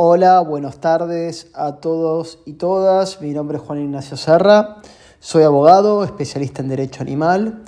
Hola, 0.00 0.38
buenas 0.42 0.78
tardes 0.78 1.48
a 1.54 1.78
todos 1.78 2.38
y 2.46 2.52
todas. 2.52 3.20
Mi 3.20 3.32
nombre 3.32 3.56
es 3.56 3.64
Juan 3.64 3.80
Ignacio 3.80 4.16
Serra. 4.16 4.76
Soy 5.18 5.42
abogado, 5.42 6.04
especialista 6.04 6.62
en 6.62 6.68
Derecho 6.68 7.02
Animal, 7.02 7.64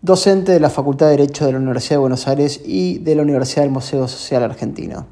docente 0.00 0.52
de 0.52 0.60
la 0.60 0.70
Facultad 0.70 1.06
de 1.06 1.16
Derecho 1.16 1.44
de 1.44 1.50
la 1.50 1.58
Universidad 1.58 1.96
de 1.96 2.02
Buenos 2.02 2.28
Aires 2.28 2.60
y 2.64 2.98
de 2.98 3.16
la 3.16 3.22
Universidad 3.22 3.62
del 3.62 3.72
Museo 3.72 4.06
Social 4.06 4.44
Argentino. 4.44 5.08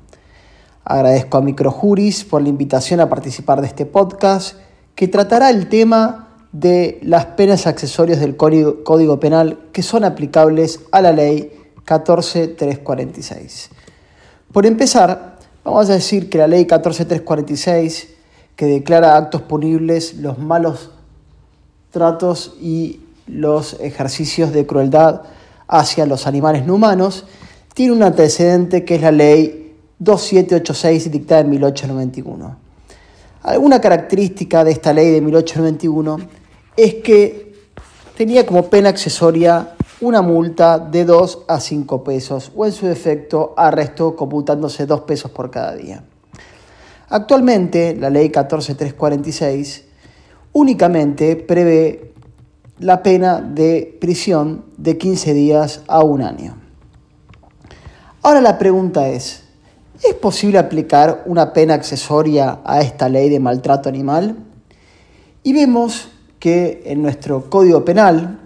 Agradezco 0.85 1.39
a 1.39 1.41
Microjuris 1.41 2.23
por 2.25 2.41
la 2.41 2.51
invitación 2.51 3.01
a 3.01 3.09
participar 3.09 3.61
de 3.63 3.67
este 3.67 3.85
podcast 3.85 4.57
que 4.95 5.09
tratará 5.09 5.51
el 5.51 5.69
tema 5.69 6.37
de 6.53 7.01
las 7.03 7.27
penas 7.27 7.67
accesorias 7.67 8.21
del 8.21 8.37
Código, 8.37 9.19
Penal 9.19 9.59
que 9.73 9.83
son 9.83 10.05
aplicables 10.05 10.79
a 10.93 11.01
la 11.01 11.11
ley 11.11 11.51
14346. 11.85 13.71
Por 14.53 14.67
empezar, 14.67 15.30
vamos 15.65 15.91
a 15.91 15.95
decir 15.95 16.29
que 16.29 16.39
la 16.39 16.47
ley 16.47 16.67
14346, 16.67 18.09
que 18.57 18.67
declara 18.67 19.17
actos 19.17 19.43
punibles 19.43 20.15
los 20.15 20.39
malos 20.39 20.91
tratos 21.91 22.55
y 22.61 23.01
los 23.27 23.75
ejercicios 23.81 24.53
de 24.53 24.67
crueldad 24.67 25.23
hacia 25.69 26.07
los 26.07 26.27
animales 26.27 26.67
no 26.67 26.75
humanos, 26.75 27.25
tiene 27.75 27.93
un 27.93 28.03
antecedente 28.03 28.85
que 28.85 28.97
es 28.97 29.03
la 29.03 29.13
ley 29.13 29.77
2786 29.99 31.11
dictada 31.11 31.43
en 31.43 31.51
1891. 31.51 32.57
Alguna 33.43 33.81
característica 33.81 34.65
de 34.65 34.73
esta 34.73 34.93
ley 34.93 35.11
de 35.11 35.21
1891 35.21 36.19
es 36.77 36.95
que 36.97 37.55
tenía 38.17 38.45
como 38.45 38.69
pena 38.69 38.91
accesoria 38.91 39.75
una 40.01 40.23
multa 40.23 40.79
de 40.79 41.05
2 41.05 41.45
a 41.49 41.61
5 41.61 42.05
pesos 42.05 42.53
o 42.57 42.65
en 42.65 42.73
su 42.73 42.87
defecto 42.87 43.55
arresto 43.57 44.17
computándose 44.17 44.87
2 44.87 45.01
pesos 45.03 45.31
por 45.31 45.51
cada 45.51 45.75
día. 45.75 46.05
Actualmente 47.09 47.97
la 47.97 48.09
ley 48.09 48.31
14346 48.31 49.85
únicamente 50.53 51.37
prevé 51.37 52.15
la 52.79 53.03
pena 53.03 53.41
de 53.41 53.99
prisión 54.01 54.65
de 54.77 54.97
15 54.97 55.35
días 55.35 55.83
a 55.87 56.03
un 56.03 56.23
año. 56.23 56.57
Ahora 58.23 58.41
la 58.41 58.59
pregunta 58.59 59.09
es, 59.09 59.43
¿es 60.03 60.15
posible 60.15 60.59
aplicar 60.59 61.23
una 61.27 61.53
pena 61.53 61.75
accesoria 61.75 62.61
a 62.65 62.81
esta 62.81 63.09
ley 63.09 63.29
de 63.29 63.41
maltrato 63.41 63.89
animal? 63.89 64.37
Y 65.43 65.53
vemos 65.53 66.09
que 66.39 66.83
en 66.87 67.03
nuestro 67.03 67.51
Código 67.51 67.85
Penal, 67.85 68.39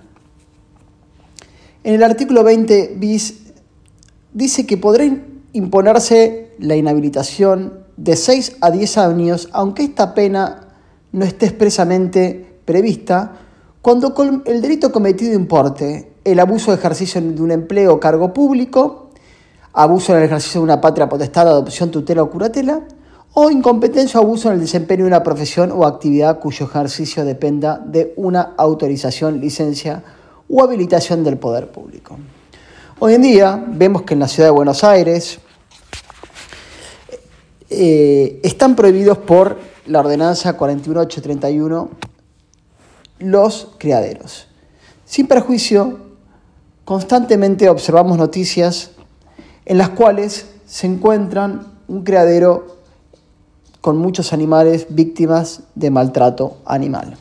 en 1.85 1.95
el 1.95 2.03
artículo 2.03 2.43
20 2.43 2.95
bis, 2.97 3.43
dice 4.33 4.67
que 4.67 4.79
podrá 4.79 5.05
imponerse 5.53 6.51
la 6.59 6.77
inhabilitación 6.77 7.85
de 7.97 8.17
6 8.17 8.57
a 8.63 8.71
10 8.71 8.99
años, 8.99 9.49
aunque 9.53 9.85
esta 9.85 10.15
pena 10.15 10.69
no 11.13 11.25
esté 11.25 11.47
expresamente 11.47 12.59
prevista, 12.65 13.37
cuando 13.83 14.15
el 14.47 14.63
delito 14.63 14.91
cometido 14.91 15.35
importe 15.35 16.15
el 16.25 16.41
abuso 16.41 16.71
de 16.71 16.79
ejercicio 16.79 17.21
de 17.21 17.43
un 17.43 17.51
empleo 17.51 17.93
o 17.93 18.01
cargo 18.01 18.33
público, 18.33 19.11
abuso 19.75 20.13
en 20.13 20.21
el 20.21 20.25
ejercicio 20.25 20.63
de 20.63 20.65
una 20.65 20.81
patria 20.81 21.07
potestad, 21.07 21.47
adopción, 21.47 21.91
tutela 21.91 22.23
o 22.23 22.31
curatela, 22.31 22.81
o 23.35 23.51
incompetencia 23.51 24.21
o 24.21 24.23
abuso 24.23 24.49
en 24.49 24.55
el 24.55 24.61
desempeño 24.61 25.05
de 25.05 25.09
una 25.09 25.23
profesión 25.23 25.71
o 25.71 25.85
actividad 25.85 26.41
cuyo 26.41 26.65
ejercicio 26.65 27.27
dependa 27.27 27.79
de 27.79 28.15
una 28.17 28.55
autorización, 28.57 29.39
licencia 29.39 30.03
o 30.57 30.63
habilitación 30.63 31.25
del 31.25 31.37
poder 31.37 31.73
público. 31.73 32.17
Hoy 33.01 33.15
en 33.15 33.23
día 33.23 33.65
vemos 33.67 34.03
que 34.03 34.15
en 34.15 34.21
la 34.21 34.29
ciudad 34.29 34.51
de 34.51 34.53
Buenos 34.53 34.85
Aires 34.85 35.41
eh, 37.71 38.39
están 38.45 38.77
prohibidos 38.77 39.19
por 39.19 39.59
la 39.87 39.99
ordenanza 39.99 40.57
41831 40.57 41.91
los 43.19 43.71
criaderos. 43.79 44.47
Sin 45.05 45.27
perjuicio, 45.27 45.99
constantemente 46.85 47.69
observamos 47.69 48.17
noticias 48.17 48.93
en 49.65 49.79
las 49.79 49.89
cuales 49.89 50.47
se 50.67 50.87
encuentran 50.87 51.67
un 51.89 52.05
criadero 52.05 52.77
con 53.81 53.97
muchos 53.97 54.33
animales 54.33 54.87
víctimas 54.89 55.65
de 55.75 55.91
maltrato 55.91 56.59
animal. 56.65 57.17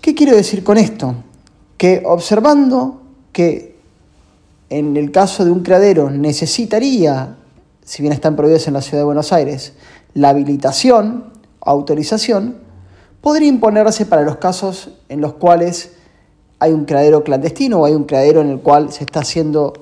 ¿Qué 0.00 0.16
quiero 0.16 0.34
decir 0.34 0.64
con 0.64 0.76
esto? 0.76 1.14
Que 1.80 2.02
observando 2.04 3.00
que 3.32 3.74
en 4.68 4.98
el 4.98 5.10
caso 5.10 5.46
de 5.46 5.50
un 5.50 5.62
criadero 5.62 6.10
necesitaría, 6.10 7.36
si 7.82 8.02
bien 8.02 8.12
están 8.12 8.36
prohibidos 8.36 8.68
en 8.68 8.74
la 8.74 8.82
ciudad 8.82 8.98
de 8.98 9.04
Buenos 9.06 9.32
Aires, 9.32 9.72
la 10.12 10.28
habilitación 10.28 11.32
autorización, 11.62 12.56
podría 13.22 13.48
imponerse 13.48 14.04
para 14.04 14.20
los 14.20 14.36
casos 14.36 14.90
en 15.08 15.22
los 15.22 15.32
cuales 15.32 15.92
hay 16.58 16.72
un 16.72 16.84
criadero 16.84 17.24
clandestino 17.24 17.80
o 17.80 17.86
hay 17.86 17.94
un 17.94 18.04
criadero 18.04 18.42
en 18.42 18.50
el 18.50 18.60
cual 18.60 18.92
se 18.92 19.04
está 19.04 19.20
haciendo 19.20 19.72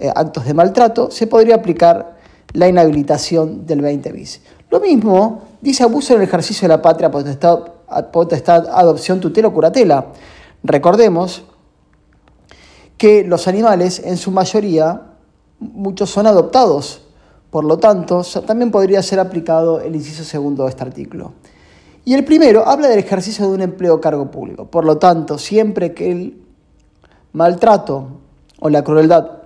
eh, 0.00 0.10
actos 0.12 0.46
de 0.46 0.52
maltrato, 0.52 1.12
se 1.12 1.28
podría 1.28 1.54
aplicar 1.54 2.16
la 2.54 2.66
inhabilitación 2.66 3.66
del 3.66 3.82
20 3.82 4.10
bis. 4.10 4.40
Lo 4.68 4.80
mismo 4.80 5.42
dice 5.60 5.84
abuso 5.84 6.12
en 6.14 6.22
el 6.22 6.26
ejercicio 6.26 6.66
de 6.66 6.74
la 6.74 6.82
patria, 6.82 7.08
potestad, 7.08 7.60
potestad 8.12 8.66
adopción, 8.66 9.20
tutela 9.20 9.46
o 9.46 9.52
curatela. 9.54 10.06
Recordemos 10.66 11.44
que 12.98 13.22
los 13.22 13.46
animales, 13.46 14.02
en 14.04 14.16
su 14.16 14.32
mayoría, 14.32 15.02
muchos 15.60 16.10
son 16.10 16.26
adoptados. 16.26 17.02
Por 17.50 17.64
lo 17.64 17.78
tanto, 17.78 18.22
también 18.44 18.72
podría 18.72 19.00
ser 19.02 19.20
aplicado 19.20 19.80
el 19.80 19.94
inciso 19.94 20.24
segundo 20.24 20.64
de 20.64 20.70
este 20.70 20.82
artículo. 20.82 21.34
Y 22.04 22.14
el 22.14 22.24
primero 22.24 22.66
habla 22.66 22.88
del 22.88 22.98
ejercicio 22.98 23.46
de 23.46 23.54
un 23.54 23.62
empleo 23.62 24.00
cargo 24.00 24.30
público. 24.32 24.66
Por 24.66 24.84
lo 24.84 24.98
tanto, 24.98 25.38
siempre 25.38 25.94
que 25.94 26.10
el 26.10 26.42
maltrato 27.32 28.08
o 28.58 28.68
la 28.68 28.82
crueldad, 28.82 29.42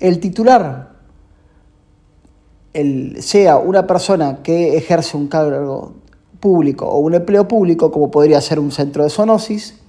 el 0.00 0.18
titular 0.18 0.92
sea 3.20 3.58
una 3.58 3.86
persona 3.86 4.42
que 4.42 4.78
ejerce 4.78 5.14
un 5.14 5.28
cargo 5.28 5.92
público 6.40 6.86
o 6.86 7.00
un 7.00 7.12
empleo 7.12 7.46
público, 7.46 7.92
como 7.92 8.10
podría 8.10 8.40
ser 8.40 8.58
un 8.58 8.72
centro 8.72 9.04
de 9.04 9.10
zoonosis, 9.10 9.81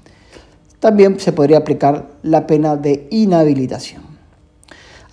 también 0.84 1.18
se 1.18 1.32
podría 1.32 1.60
aplicar 1.60 2.10
la 2.24 2.46
pena 2.46 2.76
de 2.76 3.08
inhabilitación. 3.10 4.04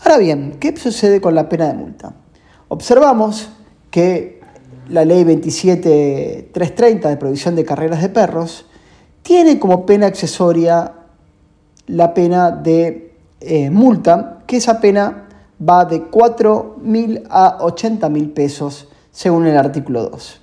Ahora 0.00 0.18
bien, 0.18 0.56
¿qué 0.58 0.76
sucede 0.76 1.20
con 1.20 1.36
la 1.36 1.48
pena 1.48 1.68
de 1.68 1.74
multa? 1.74 2.12
Observamos 2.66 3.50
que 3.88 4.40
la 4.88 5.04
ley 5.04 5.22
27330 5.22 7.08
de 7.08 7.16
prohibición 7.16 7.54
de 7.54 7.64
carreras 7.64 8.02
de 8.02 8.08
perros 8.08 8.66
tiene 9.22 9.60
como 9.60 9.86
pena 9.86 10.08
accesoria 10.08 10.92
la 11.86 12.14
pena 12.14 12.50
de 12.50 13.14
eh, 13.38 13.70
multa, 13.70 14.40
que 14.48 14.56
esa 14.56 14.80
pena 14.80 15.28
va 15.62 15.84
de 15.84 16.10
4.000 16.10 17.28
a 17.30 17.58
80.000 17.58 18.34
pesos 18.34 18.88
según 19.12 19.46
el 19.46 19.56
artículo 19.56 20.10
2. 20.10 20.40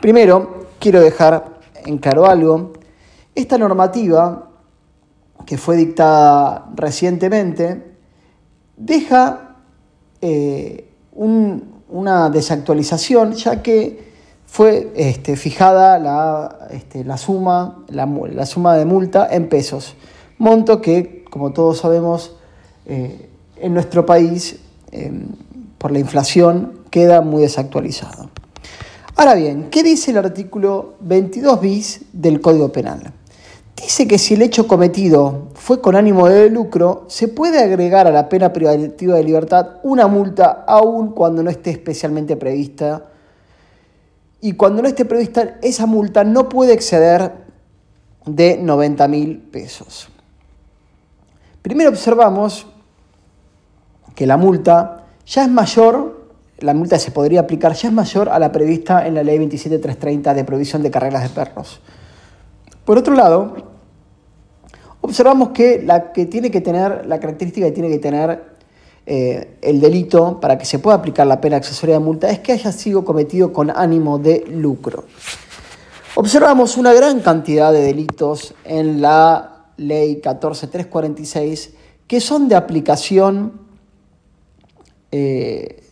Primero, 0.00 0.68
quiero 0.78 1.02
dejar 1.02 1.60
en 1.84 1.98
claro 1.98 2.24
algo. 2.24 2.72
Esta 3.34 3.58
normativa 3.58 4.48
que 5.52 5.58
fue 5.58 5.76
dictada 5.76 6.70
recientemente, 6.74 7.82
deja 8.74 9.56
eh, 10.22 10.88
una 11.14 12.30
desactualización, 12.30 13.32
ya 13.32 13.60
que 13.60 14.02
fue 14.46 14.90
este, 14.96 15.36
fijada 15.36 15.98
la, 15.98 16.68
este, 16.70 17.04
la, 17.04 17.18
suma, 17.18 17.84
la, 17.90 18.46
suma 18.46 18.78
de 18.78 18.86
multa 18.86 19.28
en 19.30 19.50
pesos, 19.50 19.94
monto 20.38 20.80
que, 20.80 21.22
como 21.30 21.52
todos 21.52 21.80
sabemos, 21.80 22.34
eh, 22.86 23.28
en 23.56 23.74
nuestro 23.74 24.06
país, 24.06 24.58
em, 24.90 25.26
por 25.76 25.92
la 25.92 25.98
inflación, 25.98 26.80
queda 26.88 27.20
muy 27.20 27.42
desactualizado. 27.42 28.30
Ahora 29.16 29.34
bien, 29.34 29.68
¿qué 29.70 29.82
dice 29.82 30.12
el 30.12 30.16
artículo 30.16 30.94
22 31.00 31.60
bis 31.60 32.00
del 32.14 32.40
Código 32.40 32.72
Penal? 32.72 33.12
Dice 33.76 34.06
que 34.06 34.18
si 34.18 34.34
el 34.34 34.42
hecho 34.42 34.68
cometido 34.68 35.48
fue 35.54 35.80
con 35.80 35.96
ánimo 35.96 36.28
de 36.28 36.50
lucro, 36.50 37.04
se 37.08 37.28
puede 37.28 37.58
agregar 37.62 38.06
a 38.06 38.10
la 38.10 38.28
pena 38.28 38.52
privativa 38.52 39.16
de 39.16 39.24
libertad 39.24 39.76
una 39.82 40.06
multa 40.06 40.64
aun 40.66 41.12
cuando 41.12 41.42
no 41.42 41.50
esté 41.50 41.70
especialmente 41.70 42.36
prevista. 42.36 43.06
Y 44.40 44.52
cuando 44.52 44.82
no 44.82 44.88
esté 44.88 45.04
prevista, 45.04 45.58
esa 45.62 45.86
multa 45.86 46.24
no 46.24 46.48
puede 46.48 46.72
exceder 46.72 47.32
de 48.26 48.58
90 48.58 49.08
mil 49.08 49.38
pesos. 49.38 50.08
Primero 51.62 51.90
observamos 51.90 52.66
que 54.14 54.26
la 54.26 54.36
multa 54.36 55.06
ya 55.26 55.42
es 55.44 55.48
mayor, 55.48 56.28
la 56.58 56.74
multa 56.74 56.98
se 56.98 57.10
podría 57.10 57.40
aplicar 57.40 57.72
ya 57.74 57.88
es 57.88 57.94
mayor 57.94 58.28
a 58.28 58.38
la 58.38 58.52
prevista 58.52 59.06
en 59.06 59.14
la 59.14 59.22
ley 59.22 59.38
27330 59.38 60.34
de 60.34 60.44
provisión 60.44 60.82
de 60.82 60.90
carreras 60.90 61.22
de 61.22 61.28
perros. 61.30 61.80
Por 62.84 62.98
otro 62.98 63.14
lado, 63.14 63.54
observamos 65.00 65.50
que 65.50 65.82
la 65.82 66.12
que 66.12 66.26
tiene 66.26 66.50
que 66.50 66.60
tener, 66.60 67.06
la 67.06 67.20
característica 67.20 67.66
que 67.66 67.72
tiene 67.72 67.88
que 67.88 67.98
tener 67.98 68.52
eh, 69.06 69.58
el 69.62 69.80
delito 69.80 70.40
para 70.40 70.58
que 70.58 70.64
se 70.64 70.78
pueda 70.78 70.96
aplicar 70.96 71.26
la 71.26 71.40
pena 71.40 71.56
accesoria 71.56 71.96
de 71.96 72.00
multa 72.00 72.30
es 72.30 72.40
que 72.40 72.52
haya 72.52 72.72
sido 72.72 73.04
cometido 73.04 73.52
con 73.52 73.70
ánimo 73.70 74.18
de 74.18 74.44
lucro. 74.48 75.04
Observamos 76.16 76.76
una 76.76 76.92
gran 76.92 77.20
cantidad 77.20 77.72
de 77.72 77.82
delitos 77.82 78.54
en 78.64 79.00
la 79.00 79.66
ley 79.76 80.16
14346 80.16 81.74
que 82.06 82.20
son 82.20 82.48
de 82.48 82.56
aplicación 82.56 83.60
eh, 85.10 85.82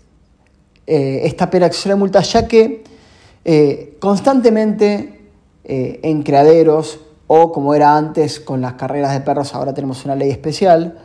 eh, 0.87 1.21
esta 1.25 1.49
pena 1.49 1.67
accesoria 1.67 1.95
de 1.95 2.01
multa, 2.01 2.21
ya 2.21 2.47
que 2.49 2.85
constantemente 4.01 5.20
en 5.65 6.23
criaderos 6.23 7.01
o 7.33 7.53
como 7.53 7.75
era 7.75 7.97
antes 7.97 8.41
con 8.41 8.61
las 8.61 8.73
carreras 8.73 9.13
de 9.13 9.21
perros, 9.21 9.55
ahora 9.55 9.73
tenemos 9.73 10.05
una 10.05 10.17
ley 10.17 10.31
especial, 10.31 10.99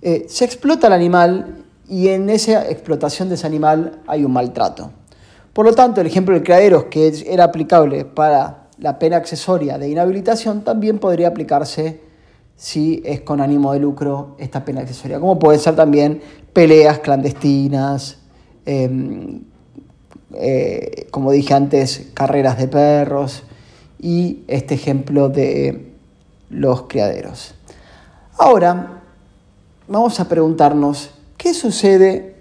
eh, 0.00 0.24
se 0.26 0.46
explota 0.46 0.86
el 0.86 0.94
animal 0.94 1.64
y 1.86 2.08
en 2.08 2.30
esa 2.30 2.66
explotación 2.70 3.28
de 3.28 3.34
ese 3.34 3.46
animal 3.46 4.00
hay 4.06 4.24
un 4.24 4.32
maltrato. 4.32 4.90
Por 5.52 5.66
lo 5.66 5.74
tanto, 5.74 6.00
el 6.00 6.06
ejemplo 6.06 6.34
del 6.34 6.42
criaderos, 6.42 6.84
que 6.84 7.12
era 7.26 7.44
aplicable 7.44 8.06
para 8.06 8.68
la 8.78 8.98
pena 8.98 9.18
accesoria 9.18 9.76
de 9.76 9.90
inhabilitación, 9.90 10.64
también 10.64 10.98
podría 10.98 11.28
aplicarse 11.28 12.00
si 12.56 13.02
es 13.04 13.20
con 13.20 13.42
ánimo 13.42 13.74
de 13.74 13.80
lucro 13.80 14.34
esta 14.38 14.64
pena 14.64 14.80
accesoria, 14.80 15.20
como 15.20 15.38
puede 15.38 15.58
ser 15.58 15.76
también 15.76 16.22
peleas 16.54 17.00
clandestinas, 17.00 18.16
em, 18.64 19.42
eh, 20.32 21.06
como 21.10 21.32
dije 21.32 21.52
antes, 21.52 22.12
carreras 22.14 22.56
de 22.56 22.68
perros 22.68 23.42
y 23.98 24.44
este 24.48 24.74
ejemplo 24.74 25.28
de 25.28 25.92
los 26.50 26.82
criaderos. 26.82 27.54
Ahora, 28.38 29.02
vamos 29.88 30.20
a 30.20 30.28
preguntarnos 30.28 31.10
qué 31.36 31.54
sucede 31.54 32.36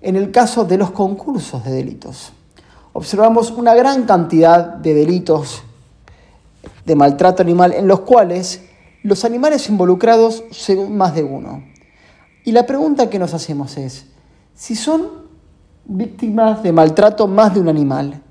en 0.00 0.16
el 0.16 0.30
caso 0.30 0.64
de 0.64 0.78
los 0.78 0.90
concursos 0.90 1.64
de 1.64 1.72
delitos. 1.72 2.32
Observamos 2.92 3.50
una 3.50 3.74
gran 3.74 4.04
cantidad 4.04 4.64
de 4.64 4.94
delitos 4.94 5.62
de 6.84 6.94
maltrato 6.94 7.42
animal 7.42 7.72
en 7.72 7.88
los 7.88 8.00
cuales 8.00 8.62
los 9.02 9.24
animales 9.24 9.68
involucrados 9.68 10.44
son 10.50 10.96
más 10.96 11.14
de 11.14 11.22
uno. 11.22 11.62
Y 12.44 12.52
la 12.52 12.64
pregunta 12.64 13.10
que 13.10 13.18
nos 13.18 13.34
hacemos 13.34 13.76
es, 13.76 14.06
si 14.54 14.76
son 14.76 15.26
víctimas 15.84 16.62
de 16.62 16.72
maltrato 16.72 17.26
más 17.26 17.54
de 17.54 17.60
un 17.60 17.68
animal, 17.68 18.22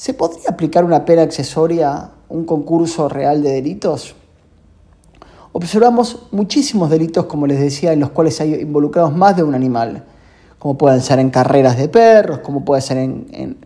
¿se 0.00 0.14
podría 0.14 0.48
aplicar 0.48 0.82
una 0.82 1.04
pena 1.04 1.20
accesoria 1.20 1.92
a 1.92 2.10
un 2.30 2.46
concurso 2.46 3.06
real 3.10 3.42
de 3.42 3.50
delitos? 3.50 4.14
observamos 5.52 6.28
muchísimos 6.30 6.88
delitos, 6.88 7.26
como 7.26 7.46
les 7.46 7.60
decía, 7.60 7.92
en 7.92 8.00
los 8.00 8.08
cuales 8.08 8.40
hay 8.40 8.54
involucrados 8.54 9.14
más 9.14 9.36
de 9.36 9.42
un 9.42 9.54
animal, 9.54 10.04
como 10.58 10.78
pueden 10.78 11.02
ser 11.02 11.18
en 11.18 11.28
carreras 11.28 11.76
de 11.76 11.88
perros, 11.88 12.38
como 12.38 12.64
puede 12.64 12.80
ser 12.80 12.96
en, 12.96 13.58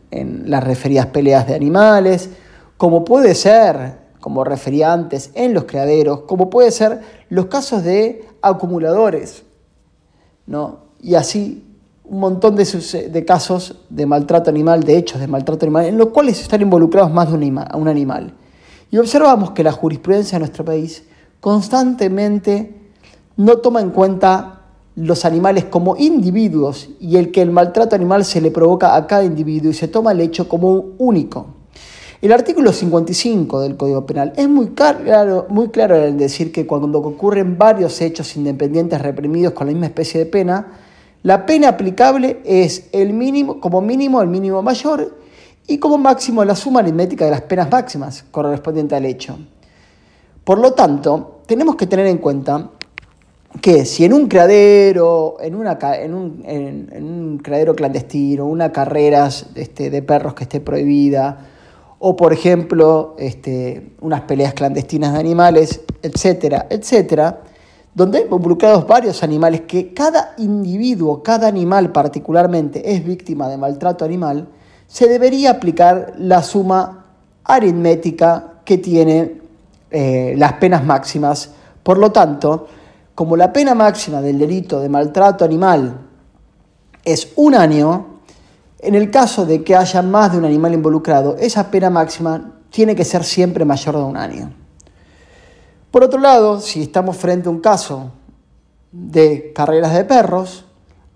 las 0.51 0.65
referidas 0.65 1.07
peleas 1.07 1.47
de 1.47 1.55
animales, 1.55 2.31
como 2.79 3.05
puede 3.05 3.37
ser, 3.37 3.99
como 4.19 4.43
refería 4.43 4.93
antes, 4.93 5.31
en 5.35 5.55
los 5.55 5.65
criaderos, 5.65 6.23
como 6.23 6.51
puede 6.51 6.73
ser 6.73 7.01
los 7.29 7.47
casos 7.47 7.85
de 7.85 8.27
acumuladores, 8.43 9.45
¿no? 10.47 10.79
Y 11.01 11.15
así 11.15 11.74
un 12.05 12.21
montón 12.21 12.55
de, 12.55 13.25
casos 13.25 13.77
de 13.89 14.07
maltrato 14.07 14.51
animal, 14.51 14.83
de 14.85 14.99
hechos 14.99 15.21
de 15.21 15.27
maltrato 15.27 15.65
animal, 15.65 15.87
en 15.87 15.99
los 15.99 16.09
cuales 16.09 16.41
están 16.41 16.61
involucrados 16.61 17.13
más 17.13 17.31
de 17.31 17.35
un 17.37 17.89
animal. 17.89 18.35
Y 18.91 18.99
observamos 18.99 19.53
que 19.53 19.65
la 19.65 19.73
jurisprudencia 19.73 20.37
de 20.37 20.41
nuestro 20.41 20.65
país 20.65 21.05
constantemente 21.41 22.75
no 23.37 23.57
toma 23.57 23.81
en 23.81 23.91
cuenta 23.91 24.61
los 24.97 25.25
animales 25.25 25.65
como 25.65 25.97
individuos 25.97 26.91
y 27.01 27.17
el 27.17 27.33
que 27.33 27.43
el 27.43 27.51
maltrato 27.51 27.97
animal 27.97 28.25
se 28.25 28.41
le 28.41 28.51
provoca 28.51 28.95
a 28.95 29.07
cada 29.07 29.25
individuo 29.25 29.71
y 29.71 29.75
se 29.75 29.89
toma 29.89 30.13
el 30.13 30.21
hecho 30.21 30.49
como 30.49 30.93
único. 30.99 31.47
El 32.23 32.33
artículo 32.33 32.73
55 32.73 33.61
del 33.61 33.77
Código 33.77 34.07
Penal 34.07 34.33
es 34.37 34.49
muy 34.49 34.69
claro, 34.69 35.47
muy 35.49 35.69
claro 35.69 35.97
en 35.97 36.17
decir 36.17 36.53
que 36.53 36.67
cuando 36.67 36.99
ocurren 36.99 37.59
varios 37.59 38.01
hechos 38.01 38.37
independientes 38.37 39.01
reprimidos 39.03 39.53
con 39.53 39.67
la 39.67 39.73
misma 39.73 39.87
especie 39.87 40.21
de 40.21 40.27
pena, 40.27 40.69
la 41.25 41.47
pena 41.47 41.71
aplicable 41.71 42.43
es 42.45 42.89
el 42.93 43.15
mínimo, 43.15 43.59
como 43.59 43.81
mínimo 43.81 44.21
el 44.21 44.29
mínimo 44.29 44.63
mayor 44.63 45.17
y 45.67 45.79
como 45.79 45.97
máximo 45.97 46.45
la 46.45 46.55
suma 46.55 46.81
aritmética 46.81 47.25
de 47.25 47.31
las 47.31 47.41
penas 47.41 47.71
máximas 47.71 48.27
correspondiente 48.31 48.95
al 48.95 49.07
hecho. 49.07 49.39
Por 50.45 50.59
lo 50.59 50.75
tanto, 50.75 51.41
tenemos 51.47 51.77
que 51.77 51.87
tener 51.87 52.07
en 52.09 52.19
cuenta 52.19 52.69
que 53.63 53.87
si 53.87 54.05
en 54.05 54.13
un 54.13 54.29
criadero, 54.29 55.37
en, 55.41 55.55
una, 55.55 55.79
en, 55.95 56.13
un, 56.13 57.41
criadero 57.43 57.75
clandestino, 57.75 58.45
una 58.45 58.71
carrera 58.71 59.31
este, 59.55 59.89
de 59.89 60.03
perros 60.03 60.35
que 60.35 60.43
esté 60.43 60.61
prohibida, 60.61 61.47
o 62.01 62.17
por 62.17 62.35
ejemplo 62.35 63.17
este, 63.19 63.93
unas 64.03 64.21
peleas 64.23 64.53
clandestinas 64.53 65.15
de 65.15 65.21
animales, 65.21 65.81
etcétera, 66.03 66.67
etcétera, 66.69 67.44
donde 67.95 68.19
hay 68.19 68.25
involucrados 68.25 68.87
varios 68.87 69.23
animales 69.23 69.63
que 69.63 69.95
cada 69.95 70.35
individuo, 70.39 71.23
cada 71.23 71.47
animal 71.47 71.93
particularmente 71.93 72.93
es 72.93 73.05
víctima 73.05 73.49
de 73.49 73.57
maltrato 73.57 74.05
animal, 74.05 74.49
se 74.87 75.09
debería 75.09 75.53
aplicar 75.53 76.15
la 76.19 76.43
suma 76.43 77.07
aritmética 77.45 78.55
que 78.65 78.79
tiene 78.79 79.41
eh, 79.91 80.35
las 80.37 80.55
penas 80.55 80.85
máximas. 80.85 81.51
Por 81.83 81.99
lo 81.99 82.11
tanto, 82.11 82.67
como 83.15 83.37
la 83.37 83.53
pena 83.53 83.75
máxima 83.75 84.21
del 84.21 84.39
delito 84.39 84.81
de 84.81 84.89
maltrato 84.89 85.45
animal 85.45 86.01
es 87.05 87.33
un 87.37 87.55
año, 87.55 88.07
en 88.81 88.95
el 88.97 89.11
caso 89.11 89.47
de 89.47 89.63
que 89.63 89.77
haya 89.77 90.03
más 90.03 90.33
de 90.33 90.39
un 90.39 90.45
animal 90.45 90.75
involucrado, 90.75 91.37
esa 91.37 91.71
pena 91.71 91.91
máxima 91.91 92.55
tiene 92.71 92.97
que 92.97 93.05
ser 93.05 93.23
siempre 93.23 93.65
mayor 93.65 93.97
de 93.97 94.03
un 94.03 94.17
año. 94.17 94.64
Por 95.95 96.03
otro 96.03 96.19
lado, 96.19 96.59
si 96.59 96.83
estamos 96.83 97.17
frente 97.17 97.47
a 97.47 97.53
un 97.53 97.61
caso 97.61 98.11
de 98.91 99.53
carreras 99.55 99.95
de 99.95 100.05
perros, 100.05 100.65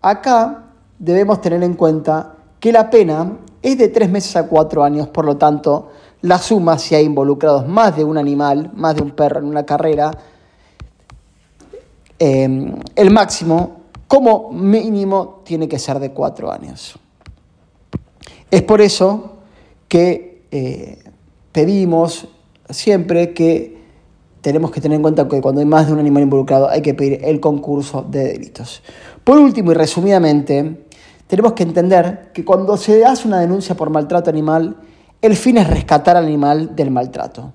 acá 0.01 0.67
debemos 1.01 1.41
tener 1.41 1.65
en 1.65 1.75
cuenta 1.75 2.37
que 2.61 2.71
la 2.71 2.89
pena 2.89 3.39
es 3.61 3.77
de 3.77 3.89
tres 3.89 4.09
meses 4.09 4.37
a 4.37 4.47
cuatro 4.47 4.85
años, 4.85 5.09
por 5.09 5.25
lo 5.25 5.37
tanto, 5.37 5.91
la 6.21 6.39
suma, 6.39 6.79
si 6.79 6.95
hay 6.95 7.07
involucrados 7.07 7.67
más 7.67 7.97
de 7.97 8.05
un 8.05 8.19
animal, 8.19 8.71
más 8.73 8.95
de 8.95 9.03
un 9.03 9.11
perro 9.11 9.41
en 9.41 9.47
una 9.47 9.67
carrera, 9.67 10.13
em, 12.21 12.77
el 12.95 13.11
máximo, 13.11 13.79
como 14.07 14.53
mínimo, 14.53 15.41
tiene 15.45 15.67
que 15.67 15.81
ser 15.81 15.99
de 15.99 16.13
cuatro 16.13 16.53
años. 16.53 16.97
Es 18.49 18.63
por 18.63 18.81
eso 18.81 19.39
que 19.89 20.45
eh, 20.53 21.03
pedimos 21.51 22.29
siempre 22.71 23.35
que 23.35 23.78
tenemos 24.49 24.71
que 24.71 24.81
tener 24.81 24.97
en 24.97 25.03
cuenta 25.03 25.29
que 25.29 25.43
cuando 25.43 25.61
hay 25.61 25.67
más 25.67 25.87
de 25.87 25.93
un 25.93 25.99
animal 25.99 26.23
involucrado 26.23 26.71
hay 26.71 26.81
que 26.81 26.95
pedir 26.95 27.21
el 27.23 27.39
concurso 27.39 28.01
de 28.09 28.33
delitos. 28.33 28.83
Por 29.23 29.39
último 29.39 29.73
y 29.73 29.75
resumidamente, 29.75 30.87
tenemos 31.27 31.53
que 31.53 31.65
entender 31.65 32.31
que 32.33 32.47
cuando 32.47 32.79
se 32.79 33.05
hace 33.05 33.29
una 33.29 33.41
denuncia 33.41 33.75
por 33.75 33.91
maltrato 33.91 34.31
animal, 34.31 34.77
el 35.21 35.37
fin 35.37 35.59
es 35.59 35.69
rescatar 35.69 36.17
al 36.17 36.25
animal 36.25 36.75
del 36.75 36.91
maltrato. 36.91 37.53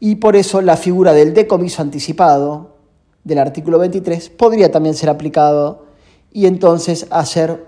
Y 0.00 0.14
por 0.14 0.34
eso 0.34 0.62
la 0.62 0.78
figura 0.78 1.12
del 1.12 1.34
decomiso 1.34 1.82
anticipado 1.82 2.76
del 3.24 3.38
artículo 3.38 3.78
23 3.78 4.30
podría 4.30 4.72
también 4.72 4.94
ser 4.94 5.10
aplicado 5.10 5.84
y 6.32 6.46
entonces 6.46 7.06
hacer 7.10 7.66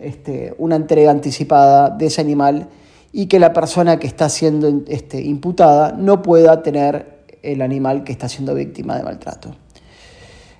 este, 0.00 0.54
una 0.56 0.76
entrega 0.76 1.10
anticipada 1.10 1.90
de 1.90 2.06
ese 2.06 2.22
animal 2.22 2.70
y 3.12 3.26
que 3.26 3.38
la 3.38 3.52
persona 3.52 3.98
que 3.98 4.06
está 4.06 4.30
siendo 4.30 4.72
este, 4.88 5.20
imputada 5.20 5.92
no 5.92 6.22
pueda 6.22 6.62
tener 6.62 7.15
el 7.52 7.62
animal 7.62 8.04
que 8.04 8.12
está 8.12 8.28
siendo 8.28 8.54
víctima 8.54 8.96
de 8.96 9.02
maltrato. 9.02 9.54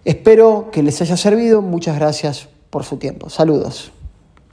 Espero 0.04 0.70
que 0.70 0.82
les 0.82 1.00
haya 1.02 1.16
servido. 1.16 1.62
Muchas 1.62 1.96
gracias 1.96 2.48
por 2.70 2.84
su 2.84 2.96
tiempo. 2.96 3.28
Saludos. 3.28 3.92